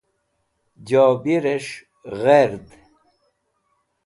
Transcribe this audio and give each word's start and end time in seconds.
Jobirẽs̃h 0.87 1.75
gherd 2.19 2.65